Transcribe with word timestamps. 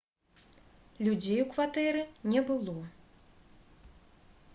людзей 1.07 1.39
у 1.41 1.45
кватэры 1.51 2.01
не 2.31 2.41
было 2.51 2.75